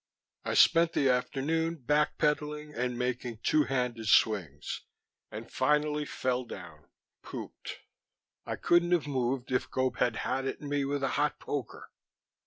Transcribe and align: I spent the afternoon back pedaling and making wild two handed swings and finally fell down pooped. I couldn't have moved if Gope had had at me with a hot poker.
I 0.43 0.55
spent 0.55 0.93
the 0.93 1.09
afternoon 1.11 1.75
back 1.75 2.17
pedaling 2.17 2.73
and 2.73 2.97
making 2.97 3.33
wild 3.33 3.43
two 3.43 3.63
handed 3.65 4.07
swings 4.07 4.81
and 5.29 5.51
finally 5.51 6.05
fell 6.05 6.43
down 6.43 6.87
pooped. 7.21 7.77
I 8.43 8.55
couldn't 8.55 8.93
have 8.93 9.05
moved 9.05 9.51
if 9.51 9.69
Gope 9.69 9.97
had 9.97 10.15
had 10.25 10.47
at 10.47 10.59
me 10.59 10.85
with 10.85 11.03
a 11.03 11.09
hot 11.21 11.37
poker. 11.39 11.91